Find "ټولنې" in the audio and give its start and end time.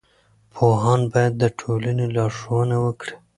1.59-2.05